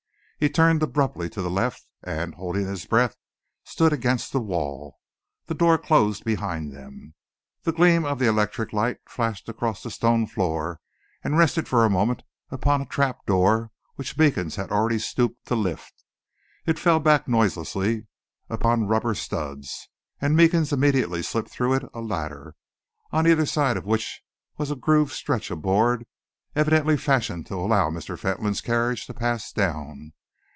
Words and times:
He 0.43 0.49
turned 0.49 0.81
abruptly 0.81 1.29
to 1.29 1.41
the 1.43 1.51
left 1.51 1.85
and, 2.01 2.33
holding 2.33 2.65
his 2.65 2.87
breath, 2.87 3.15
stood 3.63 3.93
against 3.93 4.31
the 4.33 4.39
wall. 4.41 4.97
The 5.45 5.53
door 5.53 5.77
closed 5.77 6.25
behind 6.25 6.73
them. 6.75 7.13
The 7.61 7.71
gleam 7.71 8.05
of 8.05 8.17
the 8.17 8.25
electric 8.27 8.73
light 8.73 8.97
flashed 9.07 9.47
across 9.49 9.83
the 9.83 9.91
stone 9.91 10.25
floor 10.25 10.79
and 11.23 11.37
rested 11.37 11.67
for 11.67 11.85
a 11.85 11.91
moment 11.91 12.23
upon 12.49 12.81
a 12.81 12.87
trap 12.87 13.23
door, 13.27 13.69
which 13.97 14.17
Meekins 14.17 14.55
had 14.55 14.71
already 14.71 14.97
stooped 14.97 15.45
to 15.45 15.53
lift. 15.53 15.93
It 16.65 16.79
fell 16.79 16.99
back 16.99 17.27
noiselessly 17.27 18.07
upon 18.49 18.87
rubber 18.87 19.13
studs, 19.13 19.89
and 20.19 20.35
Meekins 20.35 20.73
immediately 20.73 21.21
slipped 21.21 21.51
through 21.51 21.75
it 21.75 21.83
a 21.93 22.01
ladder, 22.01 22.55
on 23.11 23.27
either 23.27 23.45
side 23.45 23.77
of 23.77 23.85
which 23.85 24.23
was 24.57 24.71
a 24.71 24.75
grooved 24.75 25.13
stretch 25.13 25.51
of 25.51 25.61
board, 25.61 26.07
evidently 26.55 26.97
fashioned 26.97 27.45
to 27.45 27.53
allow 27.53 27.91
Mr. 27.91 28.17
Fentolin's 28.17 28.61
carriage 28.61 29.05
to 29.05 29.13
pass 29.13 29.51
down. 29.51 30.13